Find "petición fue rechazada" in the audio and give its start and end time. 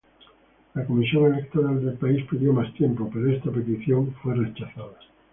3.51-4.95